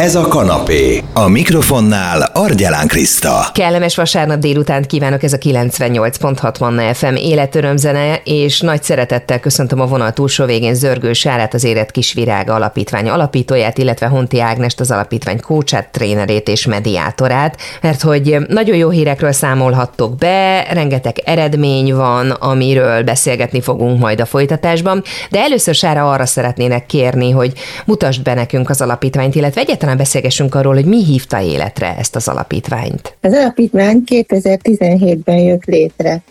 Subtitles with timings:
[0.00, 1.02] Ez a kanapé.
[1.12, 3.46] A mikrofonnál Argyelán Kriszta.
[3.52, 9.86] Kellemes vasárnap délután kívánok, ez a 98.6 Manna FM életörömzene, és nagy szeretettel köszöntöm a
[9.86, 15.40] vonal túlsó végén Zörgő Sárát, az Élet Kisvirága Alapítvány alapítóját, illetve Honti Ágnest, az alapítvány
[15.40, 23.02] kócsát, trénerét és mediátorát, mert hogy nagyon jó hírekről számolhattok be, rengeteg eredmény van, amiről
[23.02, 27.52] beszélgetni fogunk majd a folytatásban, de először Sára arra szeretnének kérni, hogy
[27.84, 32.16] mutasd be nekünk az alapítványt, illetve egyet egyáltalán beszélgessünk arról, hogy mi hívta életre ezt
[32.16, 33.16] az alapítványt.
[33.20, 36.22] Az alapítvány 2017-ben jött létre.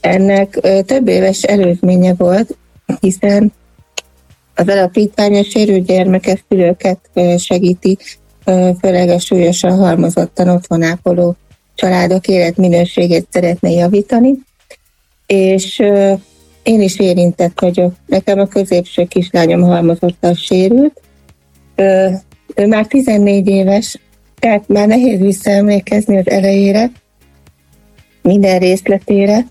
[0.00, 2.56] Ennek több éves előzménye volt,
[3.00, 3.52] hiszen
[4.54, 6.98] az alapítvány a sérült gyermekes szülőket
[7.38, 7.98] segíti,
[8.80, 11.36] főleg a súlyosan halmozottan otthonápoló
[11.74, 14.34] családok életminőségét szeretne javítani,
[15.26, 15.78] és
[16.62, 17.94] én is érintett vagyok.
[18.06, 21.00] Nekem a középső kislányom halmozottan sérült,
[22.54, 23.98] ő már 14 éves,
[24.38, 26.90] tehát már nehéz visszaemlékezni az elejére,
[28.22, 29.46] minden részletére,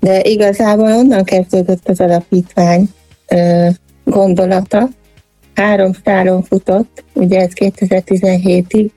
[0.00, 2.88] de igazából onnan kezdődött az alapítvány
[3.28, 3.68] ö,
[4.04, 4.88] gondolata.
[5.54, 8.90] Három szálon futott, ugye ez 2017-ig.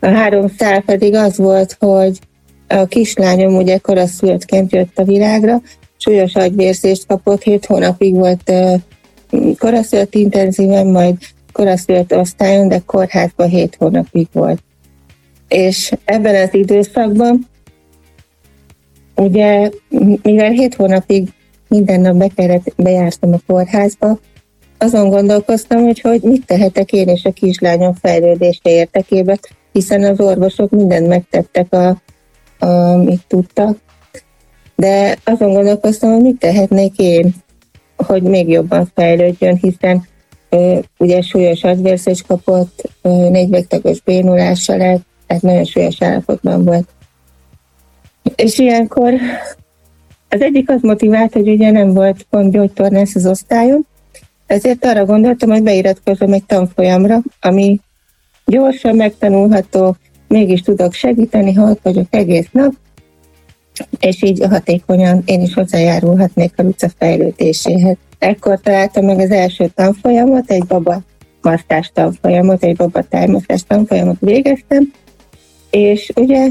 [0.00, 2.18] A három szál pedig az volt, hogy
[2.68, 5.62] a kislányom ugye koraszülöttként jött a világra,
[5.96, 8.52] súlyos agyvérzést kapott, hét hónapig volt
[9.58, 11.16] koraszület intenzíven, majd
[11.58, 14.62] koraszülött osztályon, de kórházban 7 hónapig volt.
[15.48, 17.46] És ebben az időszakban,
[19.14, 19.70] ugye,
[20.22, 21.28] mivel 7 hónapig
[21.68, 24.18] minden nap be kellett, bejártam a kórházba,
[24.78, 29.40] azon gondolkoztam, hogy, hogy mit tehetek én és a kislányom fejlődése érdekében,
[29.72, 32.02] hiszen az orvosok mindent megtettek, a,
[32.58, 33.78] amit tudtak,
[34.76, 37.34] de azon gondolkoztam, hogy mit tehetnék én,
[37.96, 40.06] hogy még jobban fejlődjön, hiszen
[40.98, 46.88] ugye súlyos agyvérzés kapott, négy végtagos bénulása lett, tehát nagyon súlyos állapotban volt.
[48.34, 49.12] És ilyenkor
[50.28, 53.86] az egyik az motivált, hogy ugye nem volt pont gyógytornász az osztályon,
[54.46, 57.80] ezért arra gondoltam, hogy beiratkozom egy tanfolyamra, ami
[58.46, 59.96] gyorsan megtanulható,
[60.28, 62.72] mégis tudok segíteni, ha ott vagyok egész nap,
[64.00, 67.96] és így hatékonyan én is hozzájárulhatnék a Luca fejlődéséhez.
[68.18, 71.02] Ekkor találtam meg az első tanfolyamot, egy baba
[71.42, 74.92] masztás tanfolyamot, egy baba tájmasztás tanfolyamot végeztem,
[75.70, 76.48] és ugye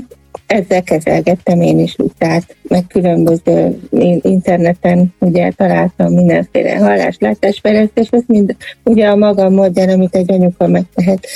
[0.48, 3.80] ezzel kezelgettem én is Lucát, meg különböző
[4.22, 10.68] interneten ugye találtam mindenféle hallás, látásfejlesztés, ezt mind ugye a magam módján, amit egy anyuka
[10.68, 11.28] megtehet,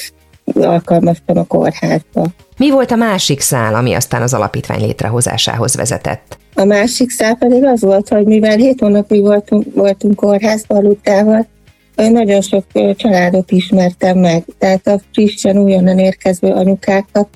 [0.56, 2.26] alkalmaztam a kórházba.
[2.58, 6.38] Mi volt a másik szál, ami aztán az alapítvány létrehozásához vezetett?
[6.56, 11.48] A másik szál pedig az volt, hogy mivel hét hónapig voltunk, voltunk kórházban Lutával,
[11.96, 17.28] nagyon sok családot ismertem meg, tehát a frissen, újonnan érkező anyukákat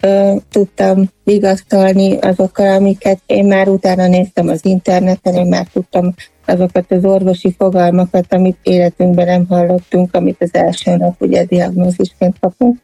[0.00, 6.14] ö, tudtam vigasztalni azokkal, amiket én már utána néztem az interneten, én már tudtam
[6.46, 12.78] azokat az orvosi fogalmakat, amit életünkben nem hallottunk, amit az első nap ugye diagnózisként kapunk.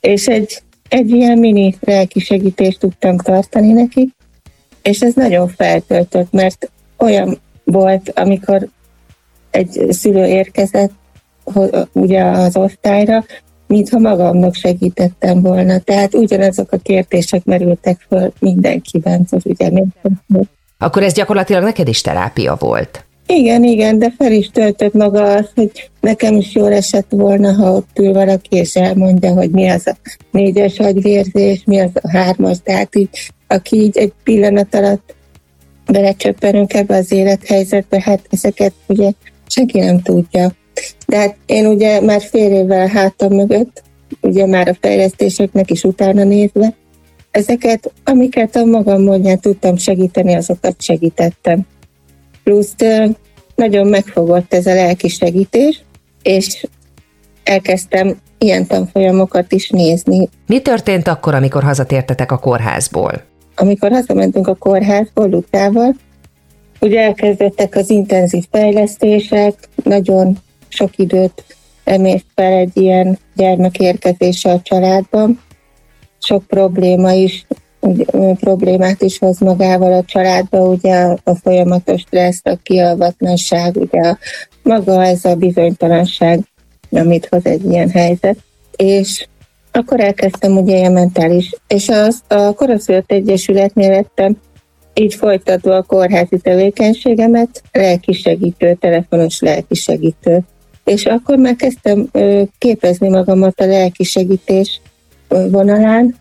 [0.00, 4.14] És egy, egy ilyen mini lelki segítést tudtam tartani nekik,
[4.82, 8.68] és ez nagyon feltöltött, mert olyan volt, amikor
[9.50, 10.92] egy szülő érkezett
[11.92, 13.24] ugye az osztályra,
[13.66, 15.78] mintha magamnak segítettem volna.
[15.78, 19.70] Tehát ugyanazok a kérdések merültek föl mindenkiben, az ugye
[20.82, 23.04] Akkor ez gyakorlatilag neked is terápia volt?
[23.26, 27.72] Igen, igen, de fel is töltött maga az, hogy nekem is jól esett volna, ha
[27.72, 29.96] ott ül valaki, és elmondja, hogy mi az a
[30.30, 33.08] négyes agyvérzés, mi az a hármas, tehát így,
[33.46, 35.14] aki így egy pillanat alatt
[35.86, 39.10] belecsöppenünk ebbe az élethelyzetbe, hát ezeket ugye
[39.46, 40.52] senki nem tudja.
[41.06, 43.82] De hát én ugye már fél évvel hátam mögött,
[44.20, 46.74] ugye már a fejlesztéseknek is utána nézve,
[47.30, 51.66] ezeket, amiket a magam módján tudtam segíteni, azokat segítettem.
[52.44, 52.74] Plusz
[53.54, 55.82] nagyon megfogott ez a lelki segítés,
[56.22, 56.66] és
[57.44, 60.28] elkezdtem ilyen tanfolyamokat is nézni.
[60.46, 63.22] Mi történt akkor, amikor hazatértetek a kórházból?
[63.54, 65.94] Amikor hazamentünk a kórházból Lutával,
[66.80, 69.54] ugye elkezdődtek az intenzív fejlesztések,
[69.84, 70.38] nagyon
[70.68, 71.44] sok időt
[71.84, 75.40] emért fel egy ilyen gyermek érkezése a családban.
[76.20, 77.46] Sok probléma is,
[78.40, 84.18] problémát is hoz magával a családba, ugye a folyamatos stressz, a kialvatlanság, ugye a,
[84.62, 86.40] maga ez a bizonytalanság,
[86.90, 88.36] amit hoz egy ilyen helyzet.
[88.76, 89.26] És
[89.72, 94.36] akkor elkezdtem ugye ilyen mentális, és az, a Koraszülött Egyesületnél lettem
[94.94, 100.40] így folytatva a kórházi tevékenységemet, lelkisegítő, telefonos lelkisegítő.
[100.84, 102.10] és akkor már kezdtem
[102.58, 104.80] képezni magamat a lelki segítés
[105.50, 106.14] vonalán,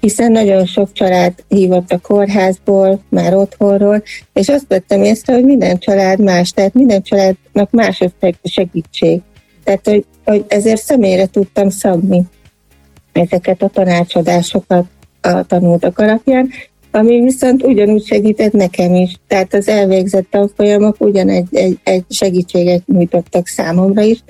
[0.00, 4.02] hiszen nagyon sok család hívott a kórházból, már otthonról,
[4.32, 8.04] és azt vettem észre, hogy minden család más, tehát minden családnak más
[8.42, 9.20] segítség.
[9.64, 12.22] Tehát, hogy, hogy ezért személyre tudtam szabni
[13.12, 14.84] ezeket a tanácsadásokat
[15.20, 16.48] a tanultak alapján,
[16.90, 19.16] ami viszont ugyanúgy segített nekem is.
[19.26, 24.22] Tehát az elvégzett tanfolyamok ugyanegy egy, egy segítséget nyújtottak számomra is,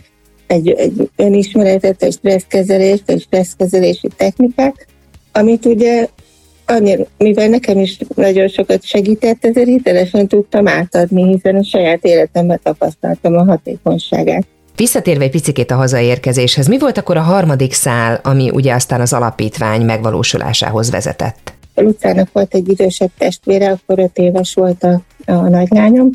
[0.49, 4.87] egy, egy önismeretet, egy stresszkezelést, egy stresszkezelési technikát,
[5.33, 6.09] amit ugye
[6.67, 12.61] annyira, mivel nekem is nagyon sokat segített, ezért hitelesen tudtam átadni, hiszen a saját életemben
[12.63, 14.47] tapasztaltam a hatékonyságát.
[14.77, 19.13] Visszatérve egy picit a hazaérkezéshez, mi volt akkor a harmadik szál, ami ugye aztán az
[19.13, 21.53] alapítvány megvalósulásához vezetett?
[21.75, 26.11] Lucának volt egy idősebb testvére, akkor öt éves volt a, a nagylányom,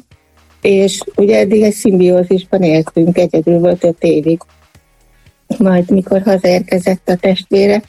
[0.64, 4.40] és ugye eddig egy szimbiózisban éltünk, egyedül volt öt évig.
[5.58, 7.84] Majd mikor hazaérkezett a testvére,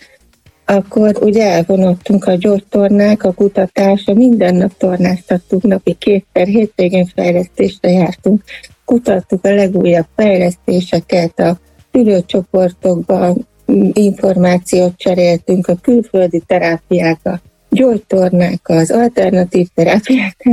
[0.64, 8.42] akkor ugye elvonultunk a gyógytornák, a kutatásra, minden nap tornáztattuk, napi kétszer, hétvégén fejlesztésre jártunk,
[8.84, 11.58] kutattuk a legújabb fejlesztéseket, a
[11.92, 13.46] szülőcsoportokban
[13.92, 17.40] információt cseréltünk, a külföldi terápiák, a
[17.70, 20.48] gyógytornák, az alternatív terápiák,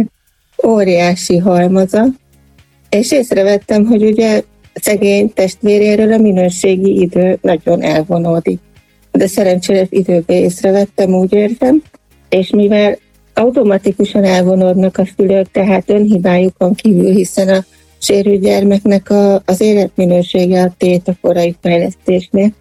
[0.68, 2.06] óriási halmaza,
[2.90, 4.42] és észrevettem, hogy ugye
[4.74, 8.60] szegény testvéréről a minőségi idő nagyon elvonódik
[9.12, 11.82] de szerencsére időbe észrevettem, úgy érzem,
[12.30, 12.98] és mivel
[13.34, 17.66] automatikusan elvonódnak a szülők, tehát önhibájukon kívül, hiszen a
[18.00, 22.54] sérült gyermeknek a, az életminősége a tét a korai fejlesztésnél.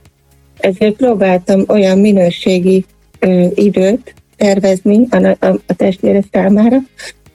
[0.59, 2.85] Ezért próbáltam olyan minőségi
[3.19, 6.77] ö, időt tervezni a, a, a testvére számára,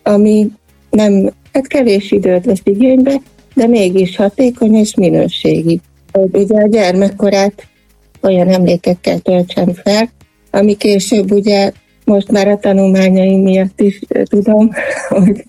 [0.07, 0.47] ami
[0.89, 3.21] nem, hát kevés időt vesz igénybe,
[3.53, 5.79] de mégis hatékony és minőségi.
[6.31, 7.67] Ugye a gyermekkorát
[8.21, 10.09] olyan emlékekkel töltsem fel,
[10.51, 11.71] ami később ugye
[12.05, 14.71] most már a tanulmányaim miatt is tudom,
[15.09, 15.43] hogy,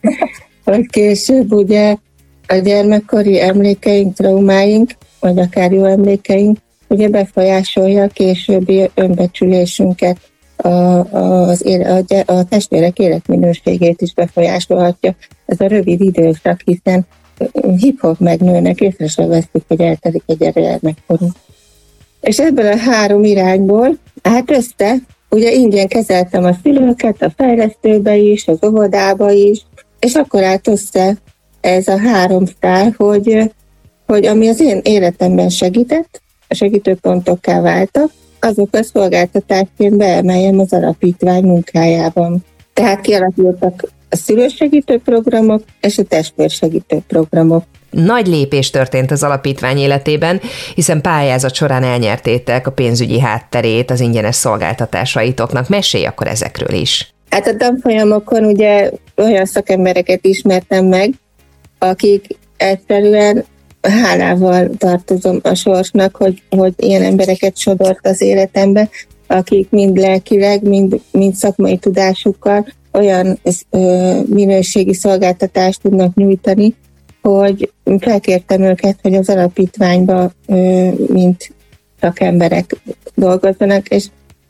[0.65, 1.97] hogy később ugye
[2.47, 10.17] a gyermekkori emlékeink, traumáink, vagy akár jó emlékeink, ugye befolyásolja a későbbi önbecsülésünket,
[10.57, 10.69] a,
[11.49, 15.17] az, a, a testvérek életminőségét is befolyásolhatja.
[15.47, 17.07] Ez a rövid időszak, hiszen
[17.77, 21.33] hip-hop megnőnek, észre sem veszik, hogy eltelik egy gyermekkorunk.
[22.21, 24.97] És ebből a három irányból hát össze,
[25.31, 29.65] ugye ingyen kezeltem a szülőket, a fejlesztőbe is, az óvodába is,
[29.99, 31.17] és akkor állt össze
[31.61, 33.53] ez a három szál, hogy,
[34.07, 38.11] hogy ami az én életemben segített, a segítőpontokká váltak,
[38.41, 42.45] azok a szolgáltatásként beemeljem az alapítvány munkájában.
[42.73, 47.65] Tehát kialakultak a szülősegítő programok és a testvérsegítő programok.
[47.91, 50.41] Nagy lépés történt az alapítvány életében,
[50.75, 55.69] hiszen pályázat során elnyertétek a pénzügyi hátterét az ingyenes szolgáltatásaitoknak.
[55.69, 57.15] Mesélj akkor ezekről is.
[57.31, 61.11] Hát a tanfolyamokon ugye olyan szakembereket ismertem meg,
[61.79, 63.45] akik egyszerűen
[63.89, 68.89] hálával tartozom a sorsnak, hogy, hogy ilyen embereket sodort az életembe,
[69.27, 73.39] akik mind lelkileg, mind, mind szakmai tudásukkal olyan
[73.71, 76.75] ö, minőségi szolgáltatást tudnak nyújtani,
[77.23, 80.33] hogy felkértem őket, hogy az alapítványba
[81.07, 81.55] mint
[82.01, 82.77] szakemberek
[83.15, 84.07] dolgozzanak, és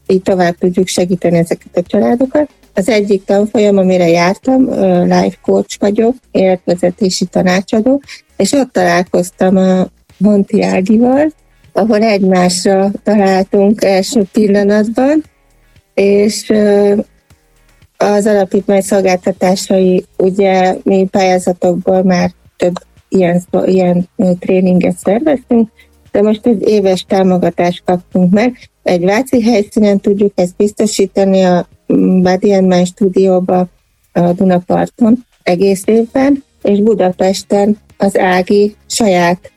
[0.06, 2.48] így tovább tudjuk segíteni ezeket a családokat.
[2.78, 4.64] Az egyik tanfolyam, amire jártam,
[5.02, 8.02] life coach vagyok, életvezetési tanácsadó,
[8.36, 9.86] és ott találkoztam a
[10.18, 11.32] Monti Ágival,
[11.72, 15.24] ahol egymásra találtunk első pillanatban,
[15.94, 16.52] és
[17.96, 22.74] az alapítvány szolgáltatásai, ugye mi pályázatokból már több
[23.08, 25.70] ilyen, ilyen tréninget szerveztünk,
[26.12, 28.58] de most egy éves támogatást kaptunk meg.
[28.82, 33.66] Egy Váci helyszínen tudjuk ezt biztosítani a Mind stúdióba
[34.12, 39.50] a Dunaparton egész évben, és Budapesten az Ági saját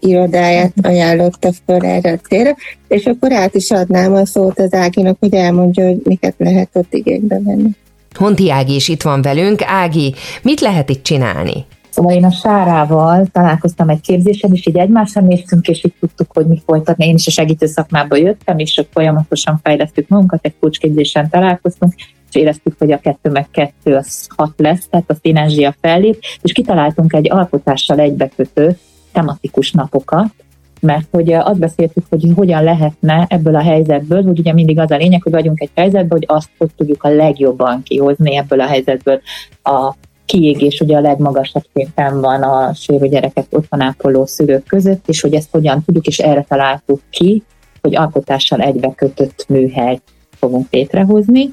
[0.00, 2.56] irodáját ajánlotta föl erre a célra,
[2.88, 6.94] és akkor át is adnám a szót az Áginak, hogy elmondja, hogy miket lehet ott
[6.94, 7.70] igénybe venni.
[8.14, 9.62] Honti Ági is itt van velünk.
[9.64, 11.64] Ági, mit lehet itt csinálni?
[11.98, 16.46] Szóval én a Sárával találkoztam egy képzésen, és így egymásra néztünk, és így tudtuk, hogy
[16.46, 17.06] mi folytatni.
[17.06, 22.74] Én is a segítő szakmába jöttem, és folyamatosan fejlesztük magunkat, egy kulcsképzésen találkoztunk, és éreztük,
[22.78, 27.30] hogy a kettő meg kettő az hat lesz, tehát a szinergia fellép, és kitaláltunk egy
[27.30, 28.78] alkotással egybekötő
[29.12, 30.32] tematikus napokat,
[30.80, 34.96] mert hogy azt beszéltük, hogy hogyan lehetne ebből a helyzetből, hogy ugye mindig az a
[34.96, 39.20] lényeg, hogy vagyunk egy helyzetben, hogy azt hogy tudjuk a legjobban kihozni ebből a helyzetből
[39.62, 39.94] a
[40.28, 45.50] kiégés ugye a legmagasabb szinten van a sérő gyerekek ápoló szülők között, és hogy ezt
[45.50, 47.42] hogyan tudjuk, és erre találtuk ki,
[47.80, 51.50] hogy alkotással egybekötött műhelyt fogunk létrehozni,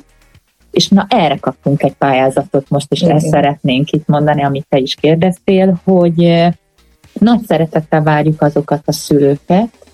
[0.71, 4.95] és na erre kaptunk egy pályázatot most, és ezt szeretnénk itt mondani, amit te is
[4.95, 6.43] kérdeztél, hogy
[7.13, 9.84] nagy szeretettel várjuk azokat a szülőket,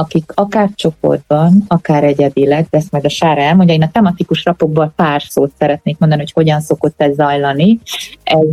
[0.00, 4.92] akik akár csoportban, akár egyedileg, de ezt majd a Sára elmondja, én a tematikus rapokból
[4.96, 7.80] pár szót szeretnék mondani, hogy hogyan szokott ez zajlani.
[8.22, 8.46] Ez,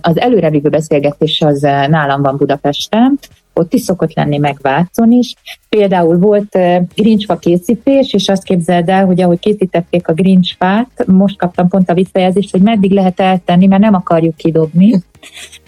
[0.00, 3.18] az előrevívő beszélgetés az nálam van Budapesten,
[3.58, 5.34] ott is szokott lenni megváltozón is.
[5.68, 11.38] Például volt uh, grincsfa készítés, és azt képzeld el, hogy ahogy készítették a grincsfát, most
[11.38, 15.02] kaptam pont a visszajelzést, hogy meddig lehet eltenni, mert nem akarjuk kidobni,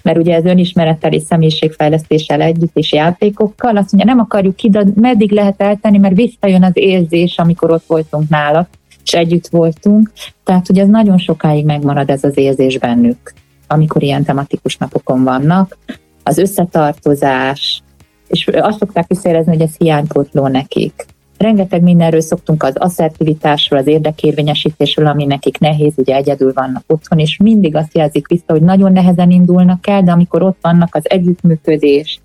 [0.08, 5.30] mert ugye ez önismerettel és személyiségfejlesztéssel együtt és játékokkal, azt mondja, nem akarjuk kidobni, meddig
[5.30, 8.68] lehet eltenni, mert visszajön az érzés, amikor ott voltunk nála,
[9.04, 10.10] és együtt voltunk.
[10.44, 13.32] Tehát, hogy ez nagyon sokáig megmarad ez az érzés bennük,
[13.66, 15.78] amikor ilyen tematikus napokon vannak
[16.22, 17.82] az összetartozás,
[18.28, 21.06] és azt szokták visszaérezni, hogy ez hiánypótló nekik.
[21.38, 27.36] Rengeteg mindenről szoktunk az asszertivitásról, az érdekérvényesítésről, ami nekik nehéz, ugye egyedül vannak otthon, és
[27.36, 32.20] mindig azt jelzik vissza, hogy nagyon nehezen indulnak el, de amikor ott vannak az együttműködés,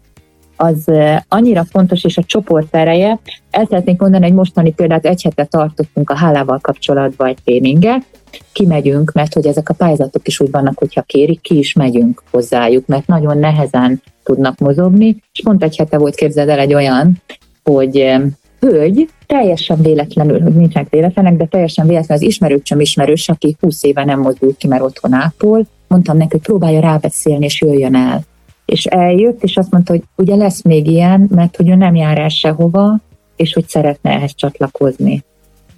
[0.56, 0.92] az
[1.28, 3.20] annyira fontos, és a csoport ereje.
[3.52, 8.06] El szeretnék mondani egy mostani példát, egy hete tartottunk a hálával kapcsolatban egy tréninget,
[8.52, 12.86] kimegyünk, mert hogy ezek a pályázatok is úgy vannak, hogyha kérik, ki is megyünk hozzájuk,
[12.86, 17.22] mert nagyon nehezen tudnak mozogni, és pont egy hete volt, képzeld el egy olyan,
[17.64, 18.16] hogy
[18.64, 24.06] hölgy, teljesen véletlenül, hogy nincsenek véletlenek, de teljesen véletlenül az ismerőcsöm ismerős, aki 20 éve
[24.06, 28.22] nem mozdult ki, mert otthon ápol, mondtam neki, hogy próbálja rábeszélni, és jöjjön el.
[28.66, 32.20] És eljött, és azt mondta, hogy ugye lesz még ilyen, mert hogy ő nem jár
[32.20, 33.00] el sehova,
[33.36, 35.24] és hogy szeretne ehhez csatlakozni.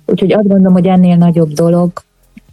[0.05, 1.91] Úgyhogy azt gondolom, hogy ennél nagyobb dolog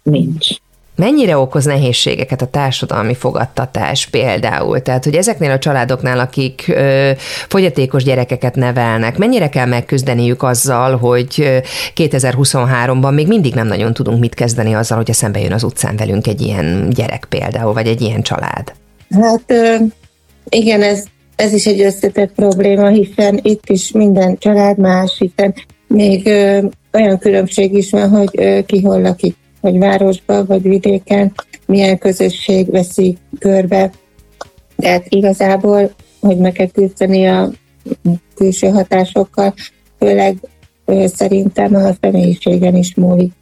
[0.02, 0.48] nincs.
[0.96, 4.82] Mennyire okoz nehézségeket a társadalmi fogadtatás például?
[4.82, 7.10] Tehát, hogy ezeknél a családoknál, akik ö,
[7.48, 11.62] fogyatékos gyerekeket nevelnek, mennyire kell megküzdeniük azzal, hogy
[11.96, 16.26] 2023-ban még mindig nem nagyon tudunk mit kezdeni azzal, hogy szembe jön az utcán velünk
[16.26, 18.72] egy ilyen gyerek például, vagy egy ilyen család?
[19.20, 19.52] Hát
[20.48, 21.04] igen, ez,
[21.36, 25.54] ez is egy összetett probléma, hiszen itt is minden család más, hiszen
[25.86, 26.58] még ö,
[26.92, 31.32] olyan különbség is van, hogy ö, ki hol lakik vagy városban, vagy vidéken,
[31.66, 33.90] milyen közösség veszi körbe.
[34.76, 35.90] Tehát igazából,
[36.20, 37.50] hogy meg kell küzdeni a
[38.34, 39.54] külső hatásokkal,
[39.98, 40.36] főleg
[41.04, 43.32] szerintem a személyiségen is múlik.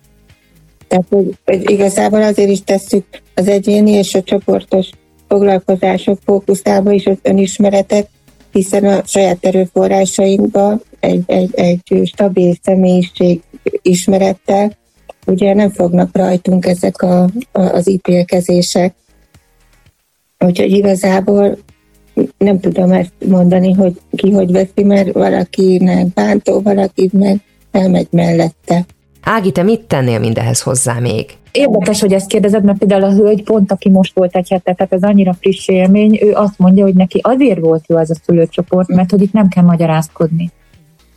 [0.89, 4.89] Tehát, hogy, hogy igazából azért is tesszük az egyéni és a csoportos
[5.29, 8.09] foglalkozások fókuszába is az önismeretet,
[8.53, 13.41] hiszen a saját erőforrásainkba egy, egy, egy stabil személyiség
[13.83, 14.79] ismerettel
[15.27, 17.23] ugye nem fognak rajtunk ezek a,
[17.53, 18.95] a, az ítélkezések.
[20.39, 21.59] Úgyhogy igazából
[22.39, 28.85] nem tudom ezt mondani, hogy ki hogy veszi, mert valakinek bántó, valaki meg elmegy mellette.
[29.23, 31.27] Ági, te mit tennél mindehez hozzá még?
[31.53, 34.93] Érdekes, hogy ezt kérdezed, mert például a hölgy pont, aki most volt egy hete, tehát
[34.93, 38.89] ez annyira friss élmény, ő azt mondja, hogy neki azért volt jó ez a szülőcsoport,
[38.89, 40.51] mert hogy itt nem kell magyarázkodni.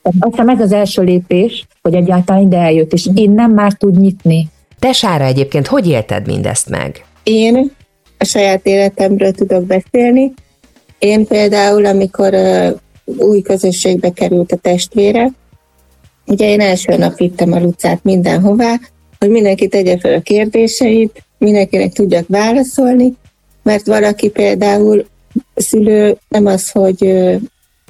[0.02, 4.00] Tehát azt hiszem ez az első lépés, hogy egyáltalán ide eljött, és innen már tud
[4.00, 4.50] nyitni.
[4.80, 7.06] Te, Sára, egyébként hogy élted mindezt meg?
[7.24, 7.72] Én
[8.18, 10.34] a saját életemről tudok beszélni.
[11.00, 15.32] Én például, amikor uh, új közösségbe került a testvére,
[16.26, 18.80] ugye én első nap vittem a Lucát mindenhová,
[19.20, 23.14] hogy mindenki tegye fel a kérdéseit, mindenkinek tudjak válaszolni,
[23.64, 25.06] mert valaki például
[25.56, 27.42] szülő nem az, hogy uh,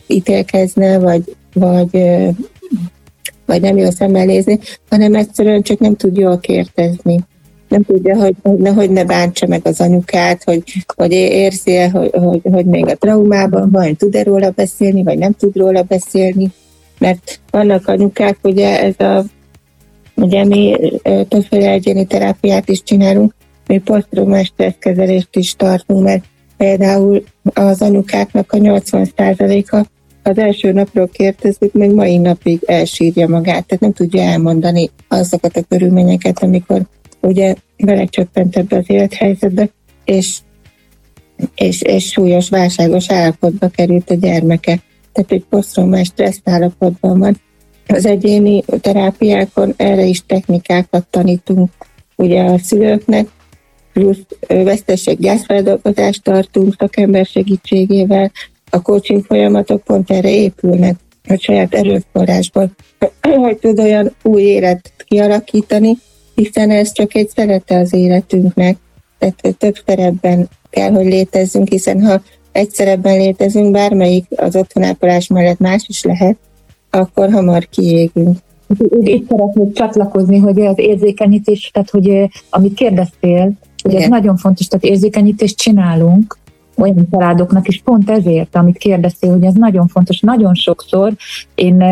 [0.07, 1.95] ítélkezne, vagy vagy,
[3.53, 7.19] vagy nem jó szemmel nézni, hanem egyszerűen csak nem tud jól kérdezni.
[7.69, 8.35] Nem tudja, hogy,
[8.75, 10.63] hogy ne bántsa meg az anyukát, hogy,
[10.95, 15.33] hogy érzi -e, hogy, hogy, hogy még a traumában van, tud-e róla beszélni, vagy nem
[15.33, 16.51] tud róla beszélni.
[16.99, 19.23] Mert vannak anyukák, ugye ez a
[20.15, 20.75] Ugye mi
[21.27, 23.33] többféle egyéni terápiát is csinálunk,
[23.67, 26.23] mi posztraumás stresszkezelést is tartunk, mert
[26.57, 29.85] például az anyukáknak a 80%-a
[30.23, 35.63] az első napról kérdezzük, még mai napig elsírja magát, tehát nem tudja elmondani azokat a
[35.69, 36.81] körülményeket, amikor
[37.21, 39.69] ugye belecsöppent ebbe az élethelyzetbe,
[40.05, 40.37] és,
[41.55, 44.79] és, és súlyos válságos állapotba került a gyermeke.
[45.11, 47.37] Tehát egy posztraumás stressz állapotban van.
[47.87, 51.71] Az egyéni terápiákon erre is technikákat tanítunk
[52.15, 53.27] ugye a szülőknek,
[53.93, 58.31] plusz veszteség gyászfeldolgozást tartunk szakember segítségével,
[58.73, 60.95] a coaching folyamatok pont erre épülnek,
[61.27, 62.71] a saját erőforrásból,
[63.43, 65.97] hogy tud olyan új életet kialakítani,
[66.35, 68.77] hiszen ez csak egy szerete az életünknek.
[69.17, 75.59] Tehát több szerepben kell, hogy létezzünk, hiszen ha egy szerepben létezünk, bármelyik az otthonápolás mellett
[75.59, 76.37] más is lehet,
[76.89, 78.37] akkor hamar kiégünk.
[79.01, 83.51] Itt szeretnék csatlakozni, hogy az érzékenyítés, tehát hogy amit kérdeztél,
[83.83, 86.37] hogy ez nagyon fontos, tehát érzékenyítést csinálunk,
[86.77, 90.19] olyan családoknak is pont ezért, amit kérdeztél, hogy ez nagyon fontos.
[90.19, 91.13] Nagyon sokszor
[91.55, 91.83] én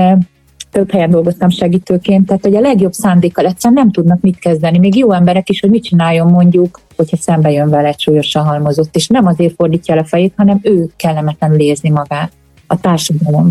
[0.71, 4.77] több helyen dolgoztam segítőként, tehát hogy a legjobb szándékkal egyszerűen nem tudnak mit kezdeni.
[4.77, 8.95] Még jó emberek is, hogy mit csináljon mondjuk, hogyha szembe jön vele egy súlyosan halmozott,
[8.95, 12.31] és nem azért fordítja le fejét, hanem ő kellemetlenül érzi magát,
[12.67, 13.49] a társadalom.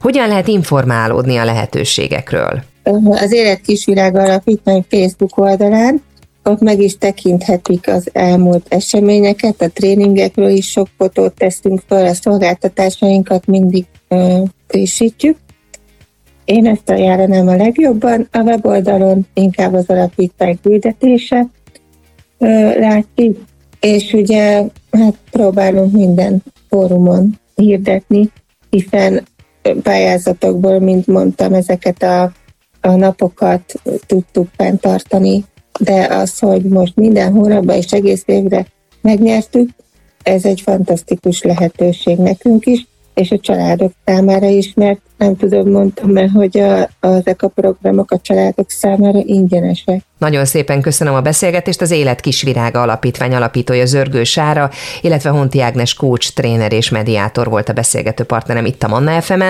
[0.00, 2.62] Hogyan lehet informálódni a lehetőségekről?
[3.10, 6.02] Az Élet Kisvilág Alapítvány Facebook oldalán
[6.44, 12.14] ott meg is tekinthetik az elmúlt eseményeket, a tréningekről is sok fotót teszünk fel, a
[12.14, 13.84] szolgáltatásainkat mindig
[14.66, 15.36] frissítjük.
[16.44, 21.46] Én ezt ajánlanám a legjobban, a weboldalon inkább az alapítvány küldetése
[22.78, 23.38] látszik,
[23.80, 28.30] és ugye hát próbálunk minden fórumon hirdetni,
[28.70, 29.22] hiszen
[29.82, 32.32] pályázatokból, mint mondtam, ezeket a,
[32.80, 33.72] a napokat
[34.06, 35.44] tudtuk fenntartani
[35.84, 38.66] de az, hogy most minden hónapban és egész évre
[39.00, 39.68] megnyertük,
[40.22, 46.10] ez egy fantasztikus lehetőség nekünk is, és a családok számára is, mert nem tudom, mondtam,
[46.10, 50.00] mert hogy a, ezek a programok a családok számára ingyenesek.
[50.18, 51.80] Nagyon szépen köszönöm a beszélgetést.
[51.80, 57.68] Az Élet Kisvirága Alapítvány alapítója Zörgő Sára, illetve Honti Ágnes coach, tréner és mediátor volt
[57.68, 59.42] a beszélgető partnerem itt a Manna fm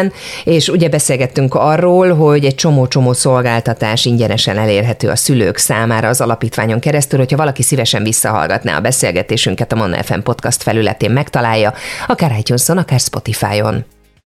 [0.45, 6.81] és ugye beszélgettünk arról, hogy egy csomó-csomó szolgáltatás ingyenesen elérhető a szülők számára az alapítványon
[6.81, 11.73] keresztül, hogyha valaki szívesen visszahallgatná a beszélgetésünket a Manna FM podcast felületén megtalálja,
[12.07, 13.85] akár itunes akár Spotify-on.